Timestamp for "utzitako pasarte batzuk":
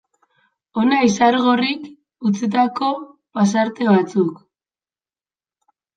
2.31-4.41